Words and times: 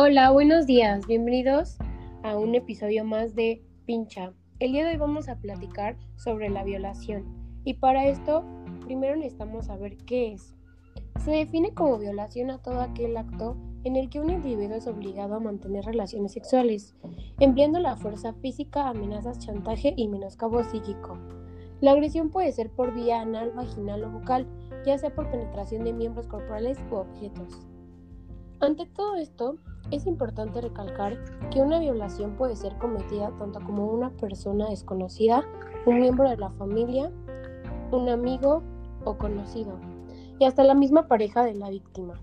Hola, 0.00 0.30
buenos 0.30 0.64
días. 0.64 1.08
Bienvenidos 1.08 1.76
a 2.22 2.36
un 2.36 2.54
episodio 2.54 3.04
más 3.04 3.34
de 3.34 3.64
Pincha. 3.84 4.32
El 4.60 4.70
día 4.70 4.84
de 4.84 4.92
hoy 4.92 4.96
vamos 4.96 5.28
a 5.28 5.40
platicar 5.40 5.96
sobre 6.14 6.48
la 6.50 6.62
violación. 6.62 7.24
Y 7.64 7.74
para 7.74 8.06
esto, 8.06 8.44
primero 8.84 9.16
necesitamos 9.16 9.66
saber 9.66 9.96
qué 9.96 10.34
es. 10.34 10.54
Se 11.24 11.32
define 11.32 11.74
como 11.74 11.98
violación 11.98 12.52
a 12.52 12.62
todo 12.62 12.80
aquel 12.80 13.16
acto 13.16 13.56
en 13.82 13.96
el 13.96 14.08
que 14.08 14.20
un 14.20 14.30
individuo 14.30 14.76
es 14.76 14.86
obligado 14.86 15.34
a 15.34 15.40
mantener 15.40 15.84
relaciones 15.84 16.30
sexuales, 16.30 16.94
empleando 17.40 17.80
la 17.80 17.96
fuerza 17.96 18.34
física, 18.34 18.86
amenazas, 18.86 19.40
chantaje 19.40 19.94
y 19.96 20.06
menoscabo 20.06 20.62
psíquico. 20.62 21.18
La 21.80 21.90
agresión 21.90 22.30
puede 22.30 22.52
ser 22.52 22.70
por 22.70 22.94
vía 22.94 23.20
anal, 23.20 23.50
vaginal 23.50 24.04
o 24.04 24.10
bucal, 24.10 24.46
ya 24.86 24.96
sea 24.96 25.12
por 25.12 25.28
penetración 25.28 25.82
de 25.82 25.92
miembros 25.92 26.28
corporales 26.28 26.78
u 26.88 26.94
objetos. 26.94 27.66
Ante 28.60 28.86
todo 28.86 29.16
esto, 29.16 29.58
es 29.90 30.06
importante 30.06 30.60
recalcar 30.60 31.16
que 31.50 31.60
una 31.60 31.78
violación 31.78 32.36
puede 32.36 32.56
ser 32.56 32.76
cometida 32.76 33.30
tanto 33.38 33.60
como 33.60 33.86
una 33.86 34.10
persona 34.10 34.68
desconocida, 34.68 35.44
un 35.86 36.00
miembro 36.00 36.28
de 36.28 36.36
la 36.36 36.50
familia, 36.50 37.10
un 37.90 38.08
amigo 38.08 38.62
o 39.04 39.16
conocido, 39.16 39.78
y 40.38 40.44
hasta 40.44 40.64
la 40.64 40.74
misma 40.74 41.08
pareja 41.08 41.44
de 41.44 41.54
la 41.54 41.70
víctima. 41.70 42.14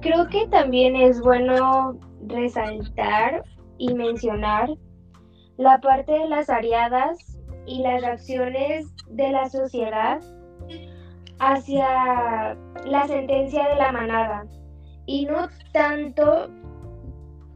Creo 0.00 0.28
que 0.28 0.46
también 0.48 0.96
es 0.96 1.20
bueno 1.20 1.98
resaltar 2.26 3.44
y 3.78 3.92
mencionar 3.94 4.70
la 5.56 5.80
parte 5.80 6.12
de 6.12 6.28
las 6.28 6.48
ariadas 6.48 7.18
y 7.66 7.82
las 7.82 8.00
reacciones 8.00 8.86
de 9.08 9.30
la 9.32 9.50
sociedad 9.50 10.20
hacia 11.40 12.56
la 12.86 13.06
sentencia 13.06 13.68
de 13.68 13.74
la 13.74 13.92
manada 13.92 14.46
y 15.08 15.24
no 15.24 15.48
tanto 15.72 16.48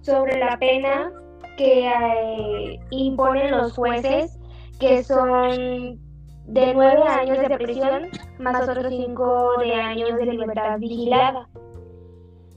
sobre 0.00 0.38
la 0.38 0.56
pena 0.56 1.12
que 1.58 1.86
eh, 1.86 2.80
imponen 2.90 3.50
los 3.50 3.74
jueces, 3.74 4.40
que 4.80 5.04
son 5.04 6.00
de 6.46 6.74
nueve 6.74 7.02
años 7.02 7.38
de 7.46 7.58
prisión 7.58 8.08
más 8.38 8.66
otros 8.66 8.86
cinco 8.88 9.58
de 9.58 9.74
años 9.74 10.16
de 10.16 10.26
libertad 10.26 10.78
vigilada, 10.78 11.46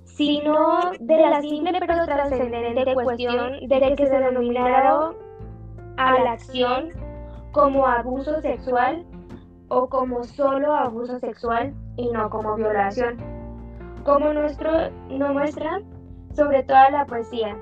sino 0.05 0.91
de 0.97 1.17
la 1.17 1.41
simple 1.41 1.77
pero 1.77 2.05
trascendente 2.05 2.93
cuestión 2.93 3.67
de 3.67 3.95
que 3.97 4.07
se 4.07 4.17
denominaron 4.17 5.17
a 5.97 6.19
la 6.19 6.31
acción 6.31 6.91
como 7.51 7.85
abuso 7.85 8.39
sexual 8.39 9.05
o 9.67 9.89
como 9.89 10.23
solo 10.23 10.73
abuso 10.73 11.19
sexual 11.19 11.73
y 11.97 12.09
no 12.11 12.29
como 12.29 12.55
violación 12.55 13.35
como 14.05 14.31
nuestro 14.31 14.91
no 15.09 15.33
muestra 15.33 15.81
sobre 16.33 16.63
toda 16.63 16.91
la 16.91 17.05
poesía. 17.05 17.57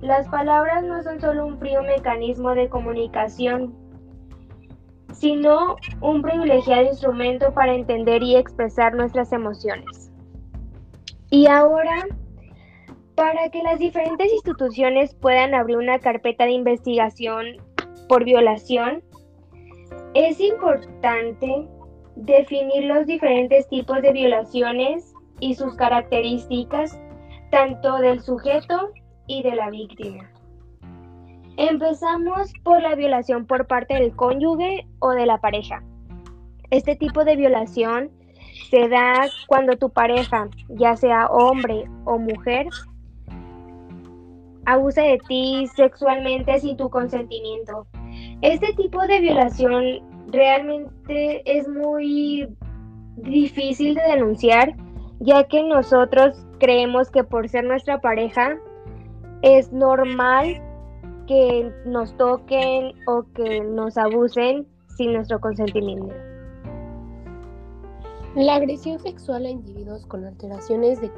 Las 0.00 0.28
palabras 0.28 0.84
no 0.84 1.02
son 1.02 1.20
solo 1.20 1.44
un 1.44 1.58
frío 1.58 1.82
mecanismo 1.82 2.54
de 2.54 2.68
comunicación, 2.68 3.74
sino 5.12 5.76
un 6.00 6.22
privilegiado 6.22 6.84
instrumento 6.84 7.52
para 7.52 7.74
entender 7.74 8.22
y 8.22 8.36
expresar 8.36 8.94
nuestras 8.94 9.32
emociones. 9.32 10.10
Y 11.30 11.46
ahora, 11.46 12.06
para 13.16 13.48
que 13.50 13.62
las 13.62 13.78
diferentes 13.78 14.32
instituciones 14.32 15.14
puedan 15.14 15.54
abrir 15.54 15.76
una 15.76 15.98
carpeta 15.98 16.44
de 16.44 16.52
investigación 16.52 17.56
por 18.08 18.24
violación, 18.24 19.02
es 20.14 20.40
importante 20.40 21.66
definir 22.16 22.84
los 22.84 23.06
diferentes 23.06 23.68
tipos 23.68 24.00
de 24.02 24.12
violaciones 24.12 25.11
y 25.42 25.54
sus 25.56 25.74
características, 25.74 26.96
tanto 27.50 27.96
del 27.98 28.20
sujeto 28.20 28.90
y 29.26 29.42
de 29.42 29.56
la 29.56 29.70
víctima. 29.70 30.30
Empezamos 31.56 32.52
por 32.62 32.80
la 32.80 32.94
violación 32.94 33.44
por 33.46 33.66
parte 33.66 33.94
del 33.94 34.14
cónyuge 34.14 34.86
o 35.00 35.10
de 35.10 35.26
la 35.26 35.38
pareja. 35.38 35.82
Este 36.70 36.94
tipo 36.94 37.24
de 37.24 37.34
violación 37.34 38.12
se 38.70 38.88
da 38.88 39.28
cuando 39.48 39.76
tu 39.76 39.90
pareja, 39.90 40.48
ya 40.68 40.94
sea 40.94 41.26
hombre 41.26 41.90
o 42.04 42.18
mujer, 42.18 42.68
abusa 44.64 45.02
de 45.02 45.18
ti 45.26 45.66
sexualmente 45.74 46.60
sin 46.60 46.76
tu 46.76 46.88
consentimiento. 46.88 47.88
Este 48.42 48.72
tipo 48.74 49.04
de 49.08 49.18
violación 49.18 49.84
realmente 50.28 51.42
es 51.44 51.66
muy 51.66 52.48
difícil 53.16 53.96
de 53.96 54.02
denunciar 54.02 54.76
ya 55.22 55.44
que 55.44 55.62
nosotros 55.62 56.44
creemos 56.58 57.10
que 57.10 57.22
por 57.22 57.48
ser 57.48 57.64
nuestra 57.64 58.00
pareja 58.00 58.58
es 59.42 59.72
normal 59.72 60.60
que 61.28 61.72
nos 61.86 62.16
toquen 62.16 62.92
o 63.06 63.24
que 63.32 63.60
nos 63.60 63.96
abusen 63.96 64.66
sin 64.96 65.12
nuestro 65.12 65.40
consentimiento. 65.40 66.12
La 68.34 68.56
agresión 68.56 68.98
sexual 68.98 69.46
a 69.46 69.50
individuos 69.50 70.06
con 70.06 70.24
alteraciones 70.24 71.00
de 71.00 71.10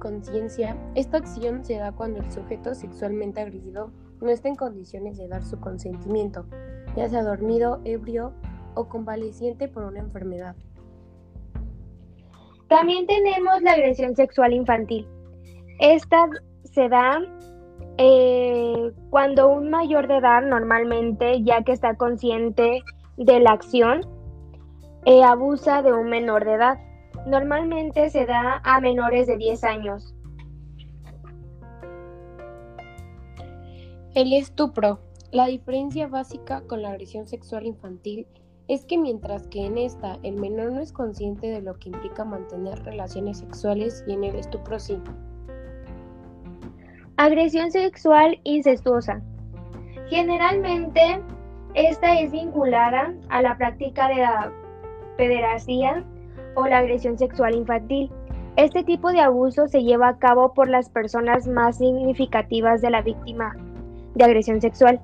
conciencia, 0.00 0.76
esta 0.94 1.18
acción 1.18 1.64
se 1.64 1.76
da 1.76 1.92
cuando 1.92 2.18
el 2.18 2.32
sujeto 2.32 2.74
sexualmente 2.74 3.40
agredido 3.40 3.92
no 4.20 4.30
está 4.30 4.48
en 4.48 4.56
condiciones 4.56 5.16
de 5.18 5.28
dar 5.28 5.44
su 5.44 5.60
consentimiento, 5.60 6.46
ya 6.96 7.08
sea 7.08 7.22
dormido, 7.22 7.80
ebrio 7.84 8.32
o 8.74 8.88
convaleciente 8.88 9.68
por 9.68 9.84
una 9.84 10.00
enfermedad. 10.00 10.56
También 12.68 13.06
tenemos 13.06 13.62
la 13.62 13.72
agresión 13.72 14.14
sexual 14.14 14.52
infantil. 14.52 15.08
Esta 15.80 16.28
se 16.64 16.88
da 16.88 17.20
eh, 17.96 18.92
cuando 19.10 19.48
un 19.48 19.70
mayor 19.70 20.06
de 20.06 20.18
edad, 20.18 20.42
normalmente, 20.42 21.42
ya 21.42 21.62
que 21.62 21.72
está 21.72 21.96
consciente 21.96 22.82
de 23.16 23.40
la 23.40 23.52
acción, 23.52 24.02
eh, 25.06 25.22
abusa 25.22 25.82
de 25.82 25.92
un 25.92 26.08
menor 26.10 26.44
de 26.44 26.54
edad. 26.54 26.78
Normalmente 27.26 28.10
se 28.10 28.26
da 28.26 28.60
a 28.64 28.80
menores 28.80 29.26
de 29.26 29.36
10 29.36 29.64
años. 29.64 30.14
El 34.14 34.32
estupro. 34.32 35.00
La 35.30 35.46
diferencia 35.46 36.06
básica 36.06 36.62
con 36.62 36.80
la 36.82 36.90
agresión 36.90 37.26
sexual 37.26 37.66
infantil 37.66 38.26
es 38.34 38.47
que 38.86 38.98
mientras 38.98 39.46
que 39.46 39.64
en 39.64 39.78
esta 39.78 40.18
el 40.22 40.36
menor 40.36 40.72
no 40.72 40.80
es 40.80 40.92
consciente 40.92 41.48
de 41.48 41.62
lo 41.62 41.78
que 41.78 41.88
implica 41.88 42.24
mantener 42.24 42.78
relaciones 42.84 43.38
sexuales 43.38 44.04
y 44.06 44.12
en 44.12 44.24
el 44.24 44.36
estupro 44.36 44.78
sí. 44.78 44.98
Agresión 47.16 47.70
sexual 47.70 48.38
incestuosa. 48.44 49.22
Generalmente 50.10 51.20
esta 51.74 52.20
es 52.20 52.30
vinculada 52.30 53.14
a 53.30 53.42
la 53.42 53.56
práctica 53.56 54.08
de 54.08 54.16
la 54.16 54.52
pederastía 55.16 56.04
o 56.54 56.66
la 56.66 56.78
agresión 56.78 57.18
sexual 57.18 57.54
infantil. 57.54 58.10
Este 58.56 58.84
tipo 58.84 59.10
de 59.10 59.20
abuso 59.20 59.66
se 59.66 59.82
lleva 59.82 60.08
a 60.08 60.18
cabo 60.18 60.52
por 60.52 60.68
las 60.68 60.90
personas 60.90 61.46
más 61.46 61.78
significativas 61.78 62.82
de 62.82 62.90
la 62.90 63.02
víctima 63.02 63.56
de 64.14 64.24
agresión 64.24 64.60
sexual 64.60 65.00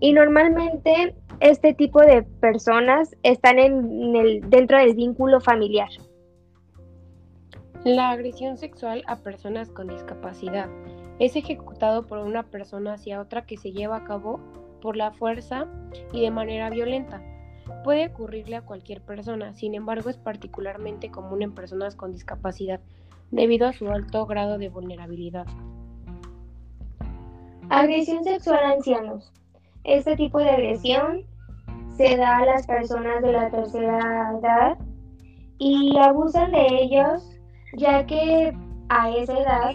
y 0.00 0.12
normalmente 0.12 1.14
este 1.40 1.72
tipo 1.72 2.00
de 2.00 2.22
personas 2.22 3.16
están 3.22 3.58
en 3.58 4.14
el, 4.14 4.48
dentro 4.50 4.78
del 4.78 4.94
vínculo 4.94 5.40
familiar. 5.40 5.88
La 7.84 8.10
agresión 8.10 8.58
sexual 8.58 9.02
a 9.06 9.16
personas 9.16 9.70
con 9.70 9.88
discapacidad 9.88 10.68
es 11.18 11.36
ejecutado 11.36 12.06
por 12.06 12.18
una 12.18 12.42
persona 12.42 12.94
hacia 12.94 13.20
otra 13.20 13.46
que 13.46 13.56
se 13.56 13.72
lleva 13.72 13.96
a 13.96 14.04
cabo 14.04 14.38
por 14.82 14.96
la 14.96 15.12
fuerza 15.12 15.66
y 16.12 16.20
de 16.20 16.30
manera 16.30 16.68
violenta. 16.68 17.22
Puede 17.84 18.08
ocurrirle 18.08 18.56
a 18.56 18.62
cualquier 18.62 19.00
persona, 19.00 19.54
sin 19.54 19.74
embargo 19.74 20.10
es 20.10 20.18
particularmente 20.18 21.10
común 21.10 21.40
en 21.40 21.54
personas 21.54 21.96
con 21.96 22.12
discapacidad 22.12 22.80
debido 23.30 23.66
a 23.66 23.72
su 23.72 23.88
alto 23.88 24.26
grado 24.26 24.58
de 24.58 24.68
vulnerabilidad. 24.68 25.46
Agresión 27.70 28.24
sexual 28.24 28.58
a 28.62 28.70
ancianos. 28.72 29.32
Este 29.84 30.16
tipo 30.16 30.38
de 30.40 30.50
agresión 30.50 31.24
se 32.00 32.16
da 32.16 32.38
a 32.38 32.46
las 32.46 32.66
personas 32.66 33.20
de 33.20 33.30
la 33.30 33.50
tercera 33.50 34.32
edad 34.40 34.78
y 35.58 35.98
abusan 35.98 36.50
de 36.50 36.66
ellos 36.80 37.38
ya 37.76 38.06
que 38.06 38.56
a 38.88 39.10
esa 39.10 39.38
edad 39.38 39.72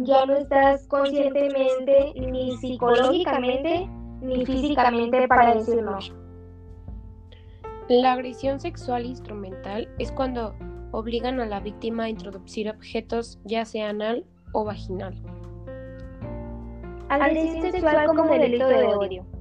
ya 0.00 0.24
no 0.24 0.36
estás 0.36 0.86
conscientemente 0.88 2.14
ni 2.16 2.56
psicológicamente 2.56 3.86
ni 4.22 4.46
físicamente 4.46 5.28
para 5.28 5.54
decirlo. 5.56 5.98
La 7.90 8.12
agresión 8.14 8.58
sexual 8.58 9.04
instrumental 9.04 9.86
es 9.98 10.10
cuando 10.12 10.54
obligan 10.92 11.40
a 11.40 11.46
la 11.46 11.60
víctima 11.60 12.04
a 12.04 12.08
introducir 12.08 12.70
objetos 12.70 13.38
ya 13.44 13.66
sea 13.66 13.90
anal 13.90 14.24
o 14.52 14.64
vaginal. 14.64 15.14
Agresión 17.10 17.70
sexual 17.70 18.06
como 18.06 18.24
delito 18.32 18.66
de 18.66 18.86
odio. 18.86 19.39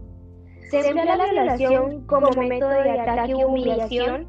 Se 0.69 0.87
emplea 0.87 1.15
la 1.15 1.25
violación 1.25 2.05
como 2.05 2.29
método 2.31 2.69
de 2.69 2.99
ataque 2.99 3.31
y 3.31 3.43
humillación 3.43 4.27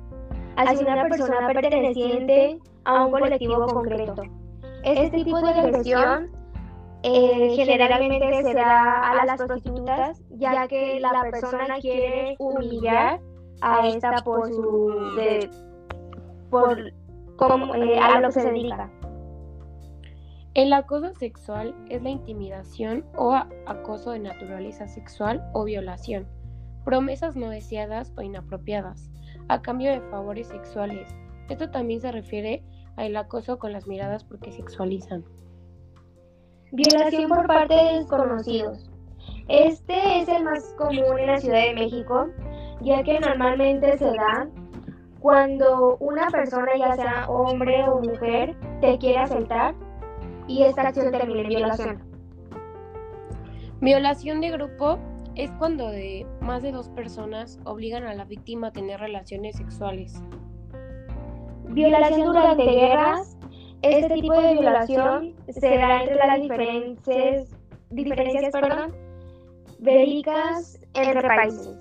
hacia 0.56 0.92
una 0.92 1.08
persona 1.08 1.46
perteneciente 1.48 2.58
a 2.84 3.04
un 3.04 3.12
colectivo 3.12 3.66
concreto. 3.66 4.22
Este 4.82 5.24
tipo 5.24 5.40
de 5.40 5.50
agresión 5.50 6.30
eh, 7.02 7.52
generalmente 7.56 8.42
se 8.42 8.54
da 8.54 9.10
a 9.10 9.24
las 9.24 9.42
prostitutas, 9.42 10.22
ya 10.30 10.66
que 10.68 11.00
la 11.00 11.22
persona 11.30 11.78
quiere 11.80 12.36
humillar 12.38 13.20
a 13.62 13.88
esta 13.88 14.22
por 14.22 14.48
su 14.48 14.94
por 16.50 16.92
como, 17.36 17.74
eh, 17.74 17.98
a 17.98 18.20
lo 18.20 18.28
que 18.28 18.32
se 18.32 18.50
dedica. 18.50 18.90
El 20.54 20.72
acoso 20.72 21.14
sexual 21.14 21.76
es 21.90 22.02
la 22.02 22.10
intimidación 22.10 23.04
o 23.16 23.32
acoso 23.66 24.10
de 24.10 24.18
naturaleza 24.18 24.88
sexual 24.88 25.48
o 25.52 25.62
violación, 25.62 26.26
promesas 26.84 27.36
no 27.36 27.50
deseadas 27.50 28.12
o 28.16 28.22
inapropiadas, 28.22 29.12
a 29.46 29.62
cambio 29.62 29.92
de 29.92 30.00
favores 30.10 30.48
sexuales. 30.48 31.06
Esto 31.48 31.70
también 31.70 32.00
se 32.00 32.10
refiere 32.10 32.64
al 32.96 33.16
acoso 33.16 33.60
con 33.60 33.72
las 33.72 33.86
miradas 33.86 34.24
porque 34.24 34.50
sexualizan. 34.50 35.24
Violación 36.72 37.28
por 37.28 37.46
parte 37.46 37.74
de 37.74 37.94
desconocidos. 37.98 38.90
Este 39.46 40.20
es 40.20 40.28
el 40.28 40.42
más 40.42 40.74
común 40.76 41.16
en 41.16 41.26
la 41.28 41.38
Ciudad 41.38 41.62
de 41.62 41.74
México, 41.74 42.26
ya 42.80 43.04
que 43.04 43.20
normalmente 43.20 43.96
se 43.98 44.06
da 44.06 44.48
cuando 45.20 45.96
una 45.98 46.28
persona, 46.28 46.72
ya 46.76 46.96
sea 46.96 47.26
hombre 47.28 47.88
o 47.88 48.00
mujer, 48.00 48.56
te 48.80 48.98
quiere 48.98 49.18
asaltar 49.18 49.76
y 50.46 50.62
esta 50.62 50.82
acción 50.88 51.10
termina 51.10 51.42
en 51.42 51.48
violación. 51.48 52.02
Violación 53.80 54.40
de 54.40 54.50
grupo 54.50 54.98
es 55.36 55.50
cuando 55.52 55.88
de 55.88 56.26
más 56.40 56.62
de 56.62 56.72
dos 56.72 56.88
personas 56.90 57.58
obligan 57.64 58.04
a 58.04 58.14
la 58.14 58.24
víctima 58.24 58.68
a 58.68 58.72
tener 58.72 59.00
relaciones 59.00 59.56
sexuales. 59.56 60.22
Violación 61.68 62.26
durante 62.26 62.64
guerras. 62.64 63.36
Este 63.82 64.14
tipo 64.14 64.38
de 64.38 64.52
violación 64.52 65.34
se 65.48 65.76
da 65.78 66.02
entre 66.02 66.16
las 66.16 66.42
diferencias, 66.42 67.56
diferencias 67.88 68.52
perdón, 68.52 68.92
bélicas 69.78 70.78
entre 70.92 71.22
países. 71.22 71.78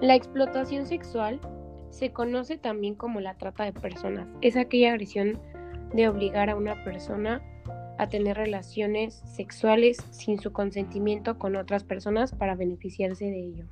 La 0.00 0.16
explotación 0.16 0.86
sexual 0.86 1.38
se 1.90 2.12
conoce 2.12 2.56
también 2.56 2.94
como 2.94 3.20
la 3.20 3.34
trata 3.34 3.64
de 3.64 3.72
personas. 3.72 4.26
Es 4.40 4.56
aquella 4.56 4.90
agresión 4.90 5.38
de 5.92 6.08
obligar 6.08 6.50
a 6.50 6.56
una 6.56 6.82
persona 6.84 7.42
a 7.98 8.08
tener 8.08 8.36
relaciones 8.36 9.22
sexuales 9.26 9.98
sin 10.10 10.40
su 10.40 10.52
consentimiento 10.52 11.38
con 11.38 11.56
otras 11.56 11.84
personas 11.84 12.32
para 12.32 12.54
beneficiarse 12.54 13.26
de 13.26 13.40
ello. 13.40 13.64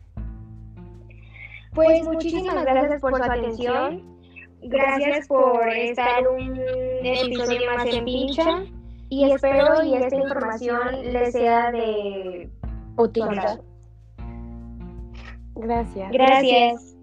Pues 1.74 2.04
muchísimas 2.04 2.62
gracias 2.64 3.00
por 3.00 3.16
su 3.16 3.22
atención. 3.22 4.18
Gracias 4.60 5.28
por 5.28 5.68
estar 5.68 6.26
un 6.28 6.58
episodio 7.02 7.60
más 7.74 7.86
en 7.86 8.04
Pincha 8.04 8.64
y 9.08 9.30
espero 9.30 9.82
y 9.84 9.94
esta 9.94 10.16
información 10.16 11.12
les 11.12 11.32
sea 11.32 11.70
de 11.70 12.50
utilidad. 12.96 13.60
Gracias. 15.54 16.12
Gracias. 16.12 16.97